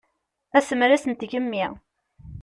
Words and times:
Asemres 0.57 1.03
n 1.05 1.11
tgemmi. 1.15 1.65